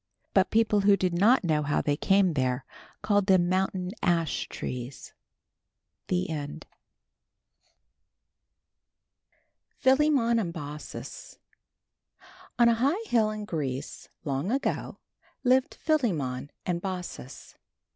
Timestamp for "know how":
1.43-1.79